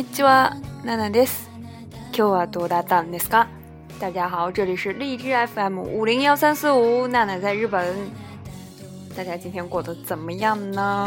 [0.00, 1.50] にちは、ナナです。
[2.08, 3.48] 今日はどうだったんですか？
[4.00, 7.84] 大家好，这里是荔枝 FM 五零幺三四五，娜娜在日本。
[9.14, 11.04] 大家今天过得怎么样呢？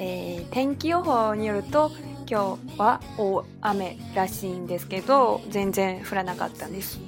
[0.00, 1.92] えー、天気予報によると
[2.26, 6.98] 今日は大雨らしいんですけど、全然降らなかったんです。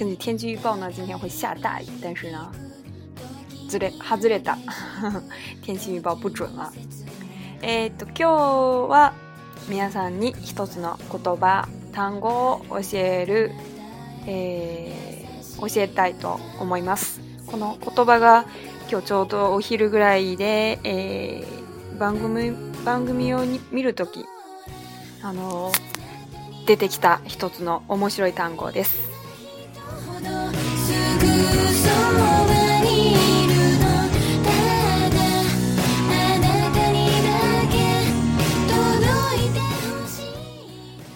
[0.00, 2.50] 根 据天气预报呢，今天会下大雨，但是呢，
[3.68, 4.56] ずれ外れた。
[5.62, 6.72] 天气预报不准了。
[7.62, 9.29] えー、っと今日は。
[9.68, 13.50] 皆さんに一つの言葉単語を教える、
[14.26, 18.46] えー、教えたいと思いますこの言葉が
[18.90, 22.52] 今日ちょうどお昼ぐらいで、えー、番組
[22.84, 24.24] 番組を見るとき
[25.22, 29.10] あのー、出てきた一つの面白い単語です。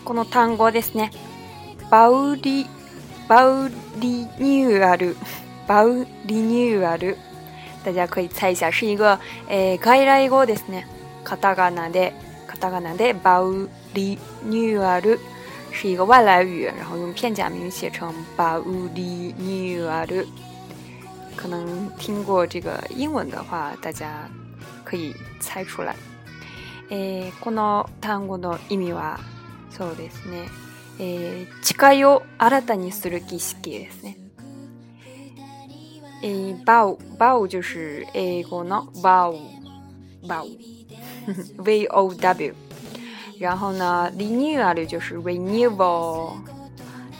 [0.04, 1.10] この単語ですね。
[1.90, 2.66] バウリ、
[3.26, 5.16] バウリニューアル、
[5.66, 7.16] バウリニューアル。
[7.84, 10.86] 大家可以猜一下，是一个诶外来語ですね。
[11.24, 12.12] カタカナで、
[12.46, 15.18] カタカナでバウリニューアル
[15.72, 20.26] 是一个外来语，然后用片假名写成バウリニューアル。
[21.34, 24.28] 可能听过这个英文的话，大家
[24.84, 25.96] 可以猜出来。
[26.90, 29.18] えー、この単語の意味は
[29.76, 30.46] そうですね、
[31.00, 31.50] えー、
[31.90, 34.16] 誓いを新たにする儀式ですね。
[36.22, 39.34] えー、バウ、バウ就是英語のバウ、
[40.26, 40.46] バウ、
[41.60, 42.54] VOW。
[43.40, 46.34] 然后呢リニューアル就是 renewal，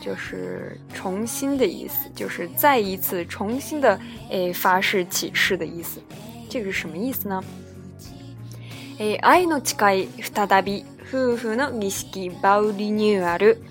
[0.01, 3.99] 就是重新的意思，就是再一次重新的
[4.31, 6.01] 诶发誓起誓的意思。
[6.49, 7.43] 这个是什么意思呢？
[9.01, 13.63] 诶、愛の誓い再び夫婦の儀式バウリニュアル、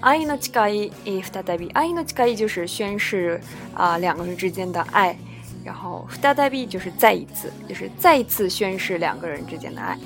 [0.00, 3.40] 愛の誓いえ再び愛の誓い就是宣誓
[3.74, 5.16] 啊两个人之间的爱，
[5.64, 9.96] 然后再び就是再一次，就是再一次宣誓两个人之间的爱，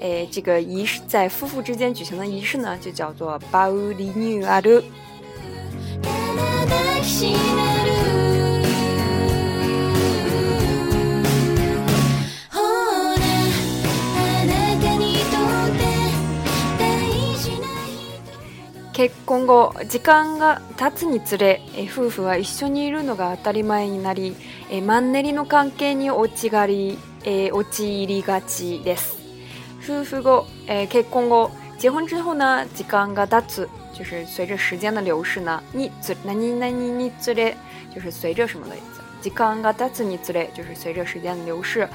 [0.00, 4.84] 诶这个仪式在夫妇之间举行的仪式呢就叫做バウディニュアル。
[18.98, 24.34] 結婚後時間が経つにつれ夫婦は一緒にいるのが当たり前になり
[24.84, 26.98] マンネリの関係に陥り
[27.52, 29.16] 陥りがちです
[29.84, 30.46] 夫婦後
[30.90, 37.56] 結婚後結婚之后呢時間が経つ就是随着时间的流逝呢につ何々につれ
[37.94, 41.88] 就是随着什么的意思時間が経つにつれ就是随着时间的流逝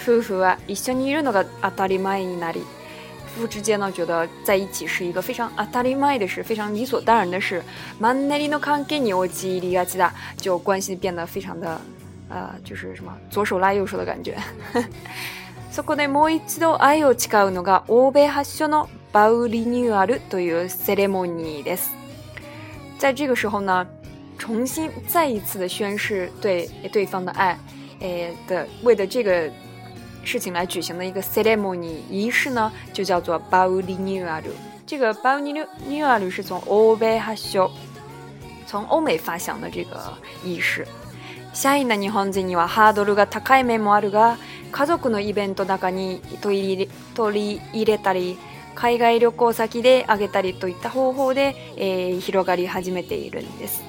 [0.00, 2.60] 夫婦は一緒にいるのが当たり前になり
[3.36, 7.62] 夫妻之间呢，觉得在一起是一个非常当たり前的事，非常理所当然的事。
[10.38, 11.80] 就关系变得非常的，
[12.30, 14.36] 呃，就是什么左手拉右手的感觉。
[22.98, 23.86] 在这个时候呢，
[24.38, 27.58] 重新再一次的宣誓对对方的爱，
[28.00, 29.50] 诶的为的这个。
[30.26, 34.50] 事情来举行的一个 ceremony 仪式呢，就叫做 bauninuaru。
[34.84, 36.60] 这个 b a u i n a r u 是从
[37.36, 37.70] 祥，
[38.66, 39.96] 从欧美发祥的这个
[40.44, 40.84] 仪式。
[41.54, 44.36] シャイな日本人にはハードルが高い面もあるが、
[44.72, 46.68] 家族のイベント中に取
[47.32, 48.36] り入れたり、
[48.74, 53.82] 海外旅行先であげたりといった方法で、えー、広がり始めているんです。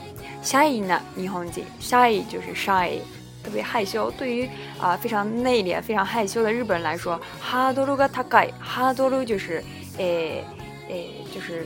[0.43, 3.16] シャイな日本人、シャイ就是 s h
[3.47, 4.47] 特别害羞，对于
[4.77, 9.63] 啊非常内敛、非常害羞的日本人来说，哈多鲁嘎他改哈多鲁就是
[9.99, 10.43] 诶
[10.89, 11.65] 诶，就是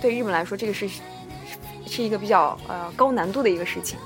[0.00, 0.88] 对日本来说，这个是
[1.86, 3.98] 是一个比较呃高难度的一个事情。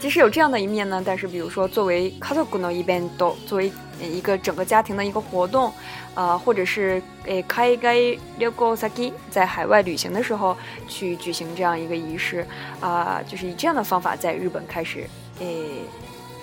[0.00, 3.70] 即使有这样的一面呢，但是比如说作为卡座古诺一边都作为
[4.00, 5.72] 一个整个家庭的一个活动
[6.14, 7.96] 啊，或者是诶开该
[8.38, 10.56] 六国萨基在海外旅行的时候
[10.88, 12.44] 去举行这样一个仪式
[12.80, 15.08] 啊，就是以这样的方法在日本开始。
[15.40, 15.84] 诶，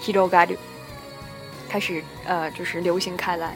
[0.02, 0.58] ヒロガル
[1.70, 3.56] 开始，呃，就是流行开来。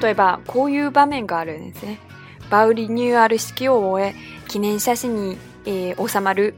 [0.00, 1.98] 例えばこういう場面があるんですね。
[2.50, 4.14] バウリニュアル式を終え
[4.48, 5.36] 記念写真に
[5.98, 6.54] 収まる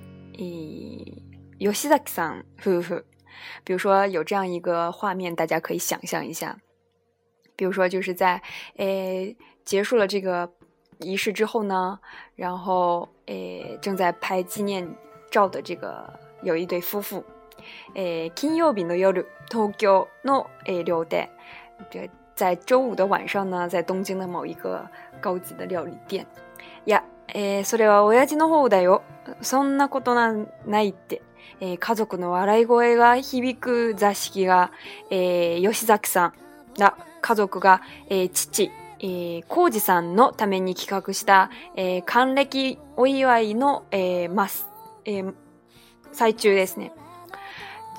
[1.59, 3.05] 吉崎さん夫婦。
[3.65, 6.57] 比如说有这样一个画面，大家可以想象一下。
[7.57, 8.41] 比如说就是在
[8.77, 10.49] 诶，结束了这个。
[11.01, 11.99] 仪式之后呢，
[12.37, 14.89] 然后诶正在拍纪念
[15.31, 16.03] 照的这个
[16.43, 17.23] 有一对夫妇，
[17.95, 19.09] 诶金曜日の夜
[19.51, 21.29] 東京の诶料亭，
[22.35, 24.87] 在周五的晚上呢，在东京的某一个
[25.21, 26.27] 高级的料理店。
[26.85, 29.03] いや、えそれは親父の方だよ。
[29.43, 30.33] そんなことな
[30.67, 31.23] ないって。
[31.61, 34.73] えー、家族の笑い声が響く座敷が、
[35.11, 36.33] えー、吉崎さん
[36.77, 38.71] ら家族が、えー、父、
[39.01, 44.67] えー、コウさんのために企画した、えー、還暦お祝いの、えー、マス、
[45.05, 45.35] えー、
[46.13, 46.93] 最中ですね。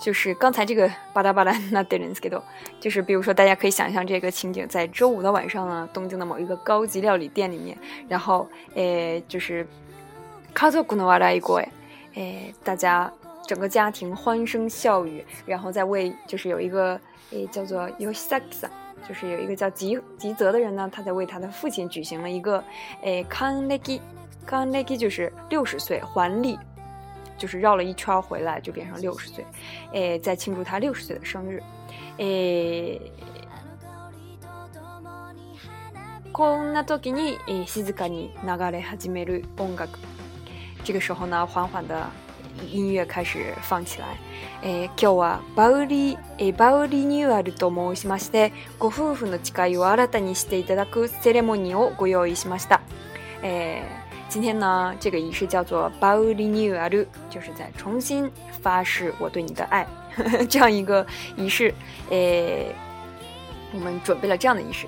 [0.03, 2.43] 就是刚才这个巴拉巴拉那的人けど，
[2.79, 7.75] 就是比如说大家可以想象这个情景，在周五的晚上呢，东京的某一个高级料理店里面，
[8.07, 9.65] 然后，诶、呃，就是
[10.53, 11.67] 家族の笑い声，
[12.13, 13.11] 诶、呃，大家
[13.47, 16.93] 整个家庭欢声笑语，然后再为就是有一个
[17.31, 18.69] 诶、呃、叫做 Yosaki。
[19.07, 22.63] 就是有一个叫吉吉泽的人呢，他在为他的父亲举行了一个，
[23.01, 24.01] 诶 k a n 康 e g i
[24.45, 26.57] k a n e i 就是六十岁，环历，
[27.37, 29.45] 就是绕了一圈回来就变成六十岁，
[29.91, 31.61] 诶，在庆祝他六十岁的生日，
[32.17, 32.99] 诶，
[36.33, 39.87] こんな時に静かに流れ始める音楽，
[40.83, 42.07] 这个时候呢缓缓的。
[42.73, 44.07] 音乐开始放起来。
[44.61, 52.81] えー、今日はバウリ、えー、バウリニューアルと申しまして、ご夫婦の誓いを新たにしていただくセレモニーをご用意しました。
[53.43, 58.29] えー、今天呢，这个仪式叫做 b a ーニューアル、a l 就是在重新
[58.61, 59.85] 发誓我对你的爱
[60.49, 61.05] 这样一个
[61.35, 61.73] 仪式。
[62.09, 62.73] 诶、
[63.73, 64.87] えー，我们准备了这样的仪式。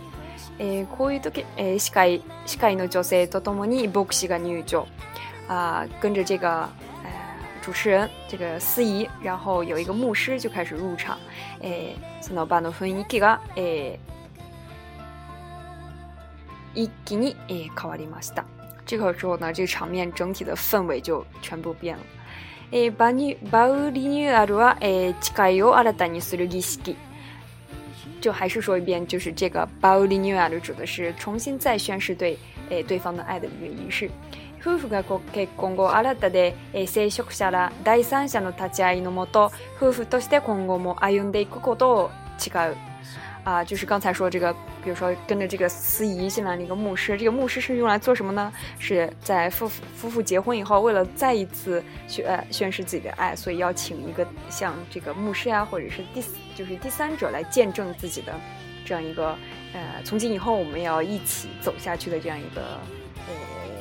[0.62, 4.88] えー、こういう時、えー、司会司会の女性ととに牧師が入場。
[5.48, 6.70] 啊、跟着这个
[7.62, 11.18] 主持人，这个司仪，然后有一个牧师就开始入场。
[11.62, 14.00] 诶，三瑙巴诺芬伊基拉，诶，
[16.74, 18.34] 伊基尼，诶，卡瓦里马斯
[18.86, 22.04] 这个时候呢，这场面整体的氛围就全部变了。
[22.72, 26.46] 诶，巴尼巴乌里尼阿鲁啊，诶，七卡尤阿拉达尼苏鲁
[28.22, 32.38] 就还是说一遍，就是这个巴乌里尼阿鲁指的是重新再宣誓对
[32.70, 34.10] 诶对方的爱的一个仪式。
[34.62, 35.02] 夫妇在
[35.34, 42.76] 结婚後新たで、え、正職者ら第三者の立ち会いのもと、夫婦として今後も歩んでいくことを誓う。
[43.46, 44.52] 啊，就是刚才说这个，
[44.84, 48.52] 比如说跟着这个司仪进来的一个牧师，这个牧师是用来做什么呢？
[48.80, 56.22] 是在夫夫妇结婚以后，为了再一次宣宣誓自己的爱，所以要请一个像这个牧师啊，或者是第
[56.54, 58.34] 就是第三者来见证自己的
[58.86, 59.30] 这样一个，
[59.74, 62.62] 呃，从今以后我们要一起走下去的这样一个。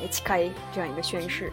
[0.08, 1.52] 近い这样一个宣誓。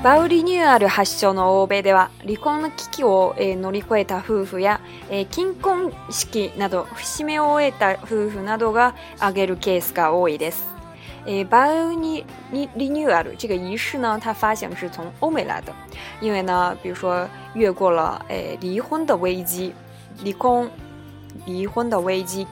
[0.00, 4.80] バウリニューアル発祥の欧米では離婚の危機を、え乗り越えた夫婦や、
[5.10, 10.77] え金婚式など節目を終えた夫婦などが挙げるケースが多いです。
[11.26, 15.72] 诶，欧尼尼尼女尔这个仪式呢，它发行是从欧美来的，
[16.20, 19.72] 因为呢，比如说越过了诶离婚的危机，
[20.22, 20.70] 离婚
[21.44, 22.46] 离婚的危机，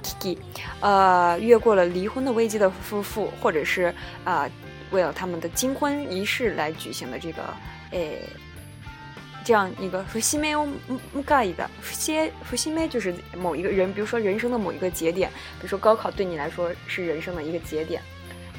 [0.81, 3.95] 呃，越过了离婚的危机的夫妇，或者是
[4.25, 4.49] 啊，
[4.91, 7.43] 为了他们的金婚仪式来举行的这个
[7.93, 8.19] 诶，
[9.45, 18.03] 这样一个伏羲梅欧木木盖的伏羲伏羲梅就是某一个人，比如说人生的某一个节点，比如说高考对你来说是人生的一个节点。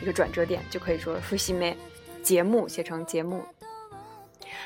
[0.01, 1.75] 一个转折点，就可以说复习们，
[2.21, 3.43] 节目写成节目。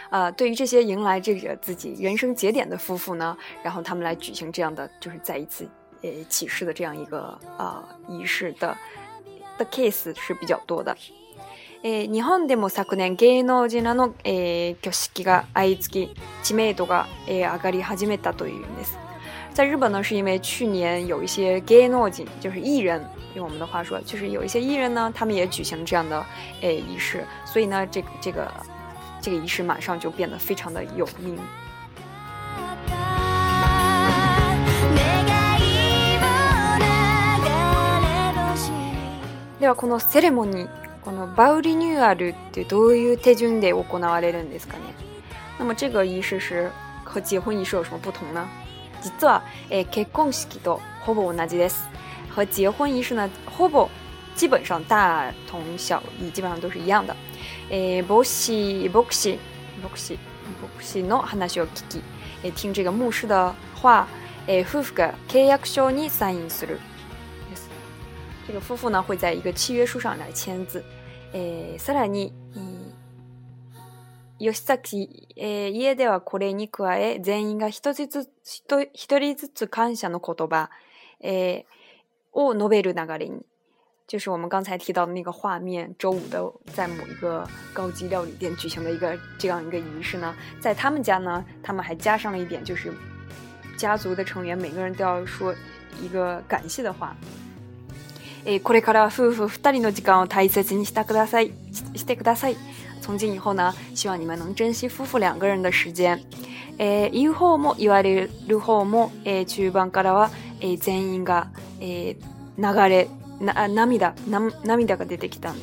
[0.10, 5.66] 呃，对于这些迎来这个自己人生节点的夫妇呢，然后他们来举行这样的，就是再一次
[6.02, 8.76] 呃启示的这样一个呃仪式的
[9.58, 10.96] 的 case 是比较多的。
[11.84, 19.11] え、日本でも昨年、芸能人のえ、挙式が相次ぎ、知名度がえ、上がり始めたというんです。
[19.54, 23.04] 在日本呢，是因为去年有一些 gay nojin，就是艺人，
[23.36, 26.26] 用我们的话说，就是有一些艺人呢，他们也举行这样的
[26.62, 28.48] 诶仪式，所以呢，这个这个
[29.22, 31.38] 这个仪式马上就变得非常的有名。
[32.88, 32.96] 那
[39.68, 40.66] 么，这个 ceremony，
[41.04, 42.16] 这个 bow renewal，
[42.54, 43.76] 这个是用什么顺序的？
[43.76, 44.34] 我不能说
[45.60, 46.72] 那么，这个仪式是
[47.04, 48.48] 和结婚仪式有什么不同呢？
[49.02, 51.90] 実は、え、聞く聞きとほぼ同じです。
[52.36, 53.90] 和结婚仪式呢，ほぼ
[54.38, 57.16] 基本上大同小异，基本上都是一样的。
[57.70, 59.38] え、牧師、牧師、
[59.82, 60.16] 牧師、
[60.62, 62.04] 牧師の話を聞き、
[62.44, 64.08] え、听这个牧师的话。
[64.48, 66.80] え、夫婦が契約書にサインする。
[68.48, 70.84] 这个夫妇呢，会在一个契约书上来签字。
[71.34, 72.34] え、さらに
[74.44, 80.72] 吉崎、えー、家ではこれに加え、全員が一人ずつ、一人ずつ感謝の言葉、
[81.22, 81.66] えー、
[82.34, 83.42] を述べる流れに。
[84.08, 86.44] 就是我们刚才提到的那个画面，周五的
[86.74, 92.92] 在某一个高级料理店举行的一个这样一个仪式呢，在他们家呢，他们还加上了一点，就是
[93.78, 95.56] 家族的成员每个人都要说
[96.02, 97.16] 一个感谢的话。
[98.44, 101.52] えこれから夫婦二人の時間を大切にしください、
[101.96, 102.58] してください。
[103.02, 106.18] 从今以后呢，希望你们能珍惜夫妇两个人的时间。
[106.78, 108.10] 诶，以后莫意外的
[108.48, 110.30] 日后莫诶，去忘高了哇！
[110.62, 111.44] 诶，真应该
[111.80, 112.16] 诶，
[112.56, 113.06] 哪个的
[113.40, 115.54] 哪啊，难米哒，难难米哒，可得的起哒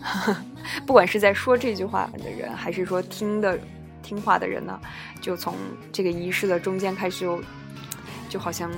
[0.00, 0.44] 哈哈，
[0.86, 3.58] 不管是在说这句话的人，还是说听的
[4.02, 4.78] 听话的人呢，
[5.20, 5.54] 就从
[5.92, 7.38] 这个仪式的中间开始，就
[8.30, 8.70] 就好像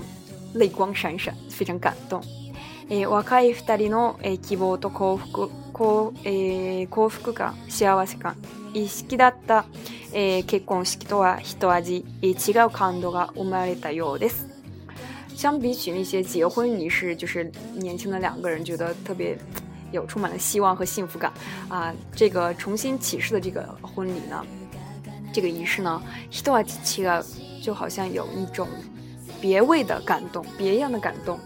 [0.54, 2.20] 泪光闪闪，非常感动。
[2.88, 5.59] 诶，若い二人の诶，希望と幸福。
[5.80, 8.36] 高幸福感、幸せ感、
[8.74, 9.64] 意識だった
[10.12, 14.46] 結婚式とは一味違う感度が生まれたようです。
[15.36, 19.38] 相比起那些结婚仪式，就是年轻的两个人觉得特别
[19.90, 21.32] 有充满了希望和幸福感
[21.70, 24.44] 啊，这个重新启事的这个婚礼呢，
[25.32, 27.24] 这个仪式呢，一话起了
[27.62, 28.68] 就好像有一种
[29.40, 31.40] 别味的感动，别样的感动。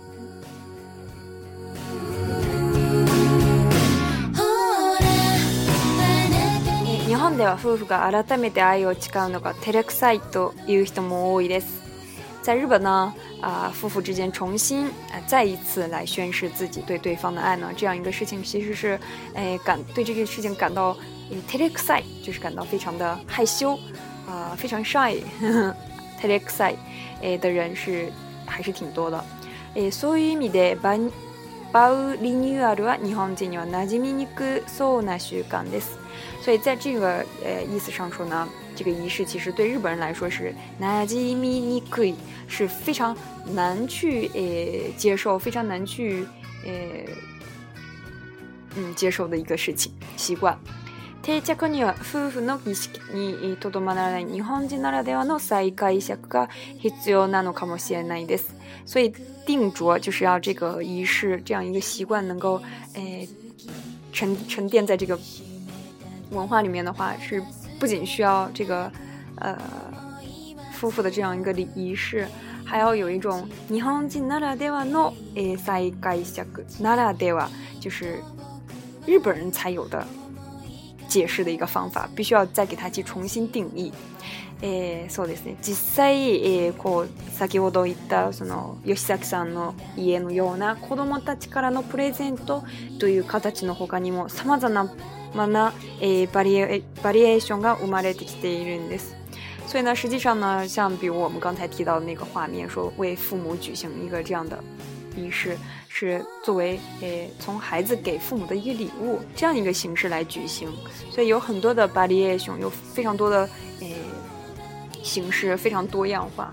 [7.35, 11.83] 本では夫婦が改めて愛を誓うのが照れくさいという人も多いです。
[12.45, 18.97] 在日本呢，啊、夫妇之间重新啊、再一次来宣誓自己对对方的爱呢，这样一个事情其实是，
[19.35, 20.97] 哎感对这个事情感到
[21.49, 23.73] 照れくさい，就是感到非常的害羞
[24.29, 25.21] 啊、呃，非常 shy，
[26.23, 26.77] 照れくさい，
[27.21, 28.13] 哎的人是
[28.47, 29.25] 还是挺多的。
[29.75, 30.97] えそういう意味でバ
[31.73, 36.04] バウリニューアルは日本人には馴染みにくそうな習慣です。
[36.45, 38.47] 所以，在这个呃意思上说呢，
[38.77, 42.15] 这个仪式其实对日本人来说是难みにくい，
[42.47, 43.17] 是非常
[43.55, 46.27] 难去呃接受，非常难去
[46.67, 46.73] 呃
[48.77, 50.55] 嗯接受的一个事情习惯。
[51.25, 51.35] 所
[59.03, 59.11] 以，
[59.47, 62.63] 定着就是要这个仪式这样一个习惯能够
[62.95, 63.27] 呃
[64.13, 65.19] 沉沉淀在这个。
[66.31, 67.43] 文化里面的话，是
[67.79, 68.91] 不仅需要这个
[69.37, 69.59] 呃
[70.73, 72.27] 夫妇的这样一个礼仪式，
[72.65, 75.13] 还要有一种日本人ならではの
[75.59, 76.45] 再解釈
[76.81, 77.49] ならでは，
[77.81, 78.19] 就是
[79.07, 80.07] 日本人才有的
[81.09, 83.93] 解释的一个方法，必须要再给它去重新定义。
[84.63, 86.15] えー、そうですね実際、
[86.65, 92.65] えー、こう先ほど言ったその吉崎さんの家のような子どもたちからのプレゼント
[92.99, 94.95] という形の他にもさまざまな
[96.01, 96.45] 诶，乌的
[98.49, 98.95] 一人的。
[99.67, 104.57] 所以呢，实际上呢，像比如我们刚才提到的那个画面，说为父母举行一个这样的
[105.17, 105.57] 仪式，
[105.89, 110.69] 是作为诶从孩子给父母的一个礼物这样一个形式来举行。
[111.11, 113.49] 所以有很多的巴厘诶熊，有非常多的
[113.81, 113.95] 诶
[115.03, 116.53] 形式，非常多样化。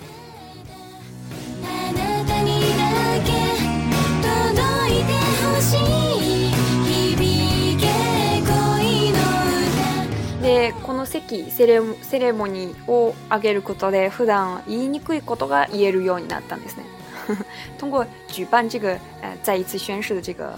[10.42, 16.86] でこの席セレムセレモニーを挙げることで、普段言いにくいことが言えるようになったんですね。
[17.78, 20.54] 通过举办这个呃再一次宣誓的这个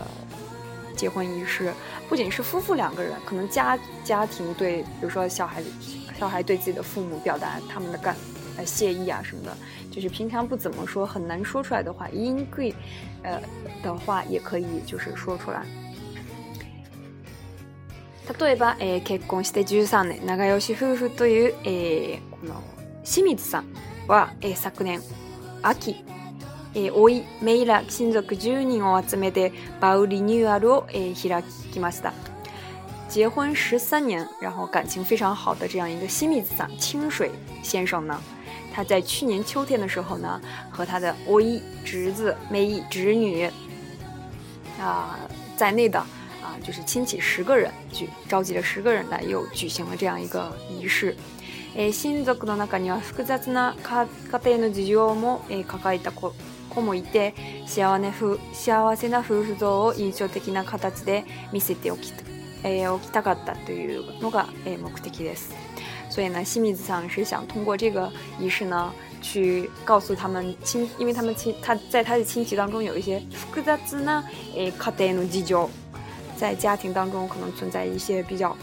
[0.95, 1.71] 结婚仪式，
[2.07, 5.69] 不仅是夫妇两个人，可能家家庭对，比如说小孩子
[6.17, 8.15] 小孩对自己的父母表达他们的感
[8.57, 9.55] 呃谢意啊什么的，
[9.91, 12.73] 就是平常不怎么说很难说出来的话，英语
[13.21, 13.41] 呃
[13.83, 15.65] 的话也可以就是说出来。
[18.39, 22.63] 例えば、えー、結婚して13年長吉夫婦という、えー、この
[23.03, 23.65] 清水さん
[24.07, 25.01] は、えー、昨年
[25.61, 26.03] 秋、
[26.73, 29.51] えー、いメイラ親族10人を集めて
[29.81, 32.13] バウリニューアルを、えー、開きました。
[33.13, 37.29] 結婚13年，然后感情非常好的这样一个西米子桑清水
[37.61, 38.19] 先生呢，
[38.73, 43.51] 他在去年秋天的时候呢，和他的欧い、侄子、メイ、侄女
[44.79, 45.19] 啊、
[45.55, 46.03] 在内的
[46.43, 51.15] 啊、就是亲戚十个人聚，召集了十个人来，又举行了这样一个仪式。
[51.75, 54.07] え親族の中には複雑な家
[54.45, 56.31] 庭の事情も、えー、抱えた子
[56.69, 57.33] 子もいて
[57.65, 58.13] 幸、ね、
[58.53, 62.11] 幸せな夫婦像を印象的な形で見せておき,、
[62.63, 65.53] えー、おきたかったというのが、えー、目的です。
[66.11, 75.67] 所以呢，西米子桑是想通过这个仪式呢，去告诉他们亲，因为他们亲他在他的亲戚当中有一些复杂家庭の事情。
[76.35, 78.55] 在家庭当中可能存在一些比较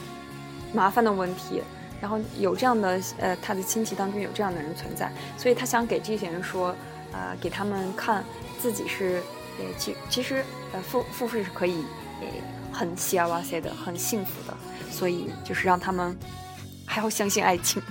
[0.73, 1.63] 麻烦的问题，
[2.01, 6.69] 然后有这样的呃，他的亲戚当中有这样的人存在，所以他想给这些人说，
[7.13, 8.25] 啊，给他们看
[8.61, 9.23] 自己是，
[9.59, 11.85] 呃，其其实呃，富富贵是可以，
[12.21, 12.27] 呃，
[12.73, 14.57] 很喜啊哇塞的，很幸福的，
[14.91, 16.17] 所以就是让他们
[16.87, 17.83] 还要相信爱情。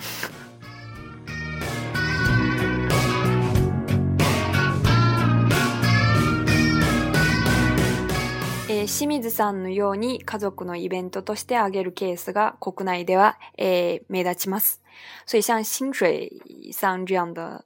[8.92, 14.82] 清水さんのように家族のイベントとして挙げるケースが国内では、えー、目立ちます。
[15.26, 17.64] 所以像清水さん这样的，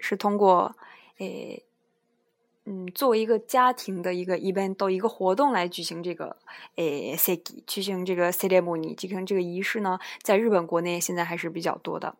[0.00, 0.74] 是通过
[1.20, 1.62] 诶、
[2.66, 6.36] えー、嗯作为一个家庭的一个 event 一个活动来举行这个
[6.76, 12.16] 诶 s e k i 举行这个 ceremony 举行这个仪式呢，在日本国内现在还是比较多的。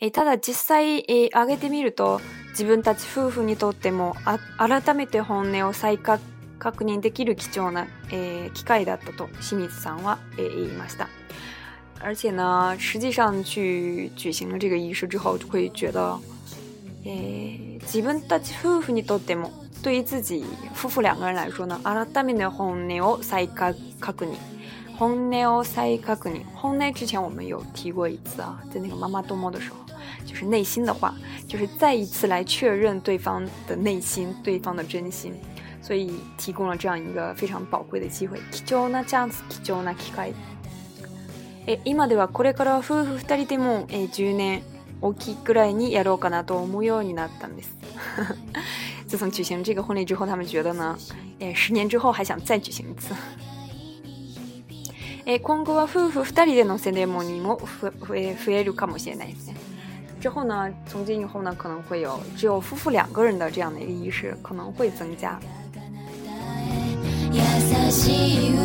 [0.00, 2.20] えー、ただ実際、えー、上げてみると
[2.52, 4.14] 自分たち夫婦にとっても
[4.58, 6.31] 改めて本音を再確
[6.62, 11.08] 確認できる貴重な、えー、機会だったと清水さんは、えー、言いました。
[11.98, 16.16] 而且呢，实际上去举行了这个仪式之后，就会觉得，
[17.04, 19.50] え自分たち夫婦にとっても
[19.82, 23.76] 对于自己夫妇两个人来说呢，改めて本音を再確
[24.24, 24.34] 認。
[24.98, 26.42] 本音を再確認。
[26.54, 29.76] 本音之前我们有提过一次啊，在那个妈妈多么的时候，
[30.24, 31.12] 就是内心的话，
[31.48, 35.34] 就是再一次来确认对方的内心，对方的真心。
[35.82, 38.38] 所以提供了这样一个非常宝贵的机会。
[41.64, 44.62] え今ではこれから夫婦二人でもえ十年
[45.00, 47.76] 大きいぐらいにやろうかなと思うようになったんです。
[49.04, 50.96] 自从举行了这个婚礼之后，他们觉得呢，
[51.54, 53.12] 十年之后还想再举行一次。
[55.26, 58.16] え今後は夫婦二人でのセレモニーもふ増
[58.52, 59.56] えるかもしれないですね。
[60.20, 65.38] 之后呢，从今以后呢，可能会有只有夫妇两个人的这样的一个仪式，可能会增加。
[67.94, 68.56] えー、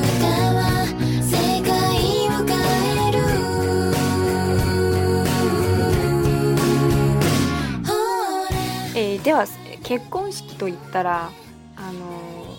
[9.21, 9.45] では
[9.83, 11.29] 結婚式といったら
[11.75, 12.55] あの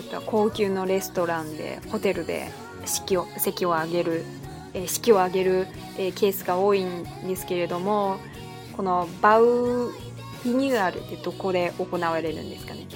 [0.00, 2.50] 例えば高級のレストランでホテルで
[2.84, 4.22] 式を席を挙げる、
[4.74, 5.66] えー、式を挙げる、
[5.98, 8.18] えー、ケースが多いんですけれども
[8.76, 9.90] このバウ
[10.44, 12.86] リニューアルってどこで行われるんですかね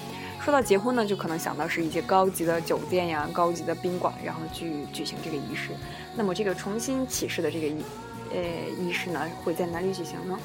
[0.40, 5.68] 说到结婚呢，就可能想到是一些高级的酒店呀、高级的宾馆，然后去举行这个仪式。
[6.16, 7.85] 那么，这个重新起誓的这个仪，
[8.33, 8.40] 呃，
[8.81, 10.38] 仪式呢会在哪里举行呢？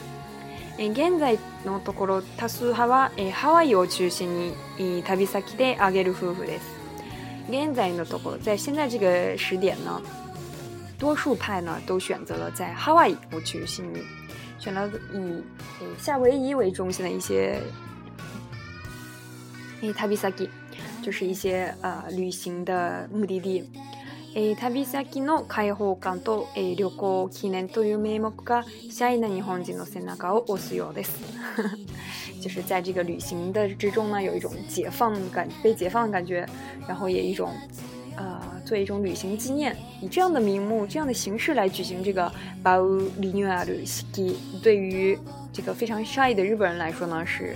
[0.78, 6.64] 現在のところ多数派はハワイを中心に旅先で挙げるそうです。
[7.48, 10.02] 現在のところ，在现在这个时点呢，
[11.00, 13.86] 多数派呢都选择了在夏威夷去新，
[14.60, 15.42] 选了以
[15.98, 17.62] 夏威夷为中心的一些。
[19.86, 20.50] 诶，タビサキ
[21.04, 23.70] 就是一些呃旅行的目的地。
[24.34, 31.20] 诶，タビサキの解放感と诶，旅行記念という名目が夏に黄金のセナが欲しいです。
[32.42, 36.46] 就是在这个旅行的之中呢，有一种解放感，被解放的感觉，
[36.88, 37.52] 然后也一种
[38.16, 42.32] 啊，做一种旅行纪念，以这样的名目、这样的形式来举行这个
[42.64, 45.18] バウリニュアルスキー，对于
[45.54, 47.56] 这个非常善意的日本人来说呢，是。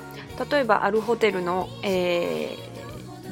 [0.51, 1.67] 例えばあるホテルの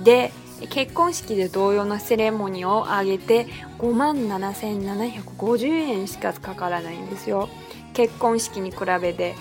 [0.03, 0.31] で
[0.69, 3.45] 結婚式で同様のセレモニーを挙げて
[3.79, 7.47] 5万7千750円しかかからないんですよ。
[7.93, 9.35] 結婚式に比べで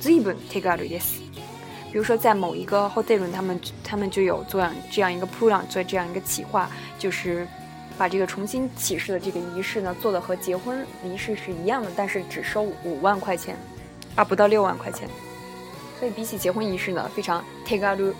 [0.00, 1.20] 随分手軽です。
[1.90, 7.48] 比如说在某一个 hotel，他们他们就有做这样一个 plan，做这样一个企划，就是
[7.96, 13.56] 把这个重新启式的这个仪式呢做的和结婚仪式是一样的，但是只收五万块钱，
[14.16, 15.08] 啊，不到六万块钱。
[15.98, 18.14] 所以比起结婚仪式呢，非常 take a l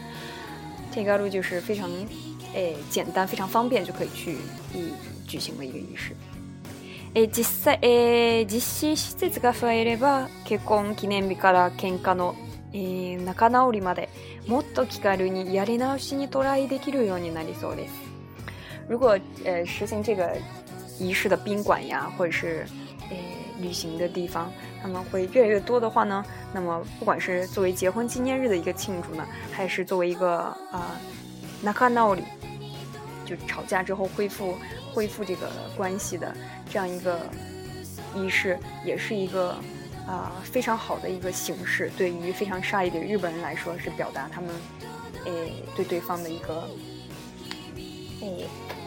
[0.91, 1.89] t a k e a l 就是非常
[2.55, 4.37] 诶、えー、简单、非常方便就可以去
[4.75, 4.93] 一
[5.29, 6.15] 举行的一个仪式。
[7.15, 12.35] え実際、えー、実施施設が増えれば結婚記念日から喧嘩の、
[12.73, 14.11] えー、仲直りまで
[14.47, 17.93] もっと気軽にやり直しにトライできるようになりそうです。
[18.89, 20.37] 如果実实行这个
[20.99, 22.67] 仪式的宾馆呀，或者是
[23.59, 24.51] 旅行的地方，
[24.83, 26.25] 那么会越来越多的话呢？
[26.53, 30.37] 那么不管是作为结婚纪念日的一个庆祝呢，还是作为一个
[30.71, 30.99] 啊，
[31.63, 32.23] 闹闹里
[33.27, 34.57] 就吵架之后恢复
[34.95, 36.35] 恢复这个关系的
[36.71, 37.19] 这样一个
[38.15, 39.51] 仪式，也是一个
[40.07, 41.91] 啊非常好的一个形式。
[41.99, 44.51] 对于非常 shy 的日本人来说，是表达他们
[45.25, 46.69] 诶对对方的一个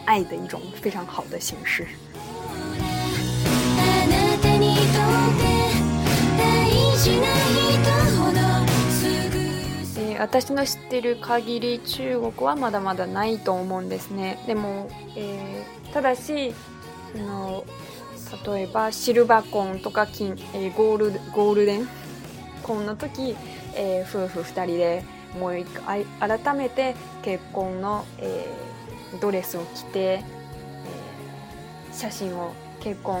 [0.06, 1.86] 爱的一种非常好的形式。
[10.18, 16.54] 私の知ってる限り中国はまだまだないと思うんですねでも、えー、ただし
[17.12, 17.64] その
[18.56, 21.88] 例えばシルバーコンとか金、えー、ゴールゴールデン
[22.62, 23.36] コーンの時、
[23.74, 25.04] えー、夫婦2人で
[25.38, 28.46] もう一回改めて結婚の、え
[29.20, 30.24] ドレスを着て、え
[31.92, 33.20] 写真を結婚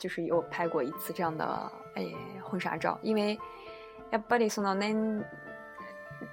[0.00, 3.36] 就是有拍过一次这样的诶、え婚纱照，因为
[4.12, 5.24] やっぱりその年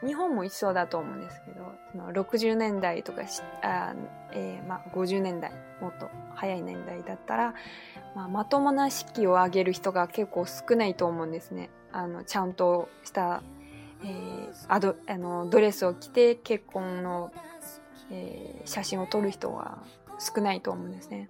[0.01, 3.93] 日本も一緒だと思うんですけど、その60年代とかしあ、
[4.33, 5.51] えー、まあ、50年代、
[5.81, 7.53] もっと早い年代だったら、
[8.15, 11.69] まあ、まともな式を挙げる人が結構少ないと思うんですね。
[11.91, 13.41] あのちゃんとした、
[14.03, 17.31] えー、アドあのドレスを着て結婚の、
[18.11, 19.79] えー、写真を撮る人は
[20.19, 21.29] 少ないと思うんですね。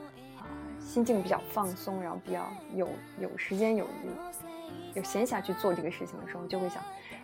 [0.85, 2.41] 心境比较放松，然后比较
[2.73, 2.87] 有
[3.19, 6.83] 有时间有余，有闲暇去做这个事情的时候，就会想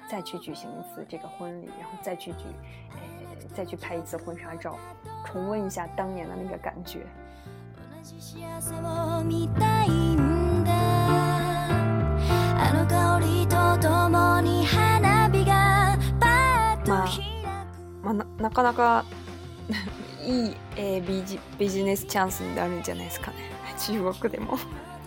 [0.10, 2.46] 再去举行一次这个婚礼，然后再去举，
[2.92, 2.98] 呃，
[3.56, 4.78] 再去拍一次婚纱照，
[5.26, 7.02] 重温一下当年的那个感觉。
[18.04, 18.74] 那那那，那
[20.28, 23.38] いい、えー、ビジビジネスチャンスになるんじゃないですかね
[23.88, 24.58] 中国でも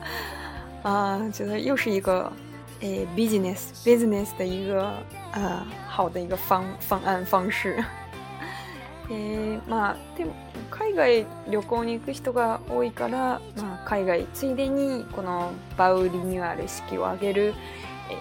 [0.82, 2.32] ああ、啊，觉得又是一个
[2.80, 4.90] 诶、欸、business business 的一个
[5.32, 7.76] 呃好的一个方方案方式。
[9.12, 10.32] えー、まあでも
[10.70, 17.54] 海外旅行に行く人が多いから、まあ、海外ついでにこのバウリニューアル式を上げる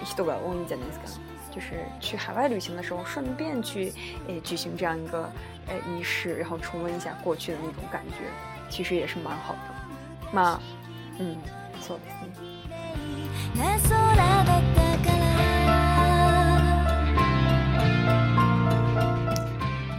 [0.04, 3.92] 人が多いんじゃないですか、ね、就是去海外旅行的时候，顺便去
[4.28, 5.24] 诶举行这样一个
[5.68, 8.18] 诶仪式，然后重温一下过去的那种感觉，
[8.70, 9.60] 其实也是蛮好的。
[10.32, 10.60] 那，
[11.20, 11.38] 嗯，
[11.82, 12.50] そうですね。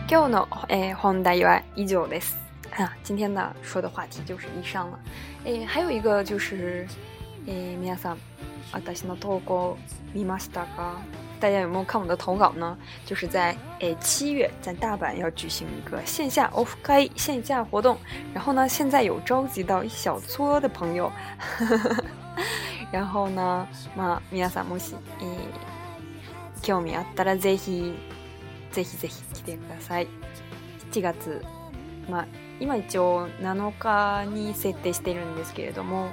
[0.07, 2.35] 今日のえ題は以外依旧です。
[2.77, 4.99] 啊，今天呢说的话题就是以上了。
[5.45, 6.87] 诶，还有一个就是
[7.47, 8.17] 诶，皆さん
[8.85, 9.77] 私の投稿
[10.15, 10.97] 見ましたか？
[11.41, 12.77] 大家有没有看我的投稿呢？
[13.07, 17.97] 就是在诶七月，在大阪要举行一个线下 off 开线下活动，
[18.35, 21.11] 然后呢，现在有召集到一小撮的朋友，
[22.93, 27.95] 然后呢，まあ皆さんもし、え興味あったらぜひ
[28.71, 30.07] ぜひぜひ来てください。
[30.93, 31.43] 七月、
[32.11, 32.27] まあ
[32.61, 36.09] 今一応七日に設定しているんですけれども。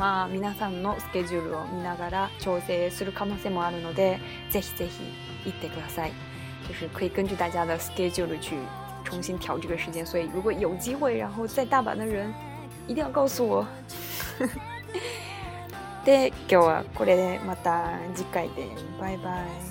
[0.00, 4.18] まあ、皆さんのスケジュールを見ながら調整する可能性もあるので
[4.50, 4.92] ぜひぜひ
[5.50, 6.12] 行ってください。
[6.66, 8.56] 就是可以根据大家的 schedule 去
[9.10, 12.32] 重新调这个时间，所以如果有机会，然后在大阪的人
[12.88, 13.66] 一定要告诉我。
[16.06, 19.69] で今日はこれでまた次回でバイバイ。